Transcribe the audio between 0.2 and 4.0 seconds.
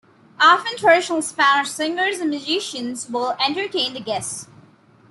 Often traditional Spanish singers and musicians will entertain the